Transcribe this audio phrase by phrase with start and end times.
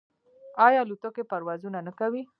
[0.65, 2.21] آیا الوتکې پروازونه نه کوي؟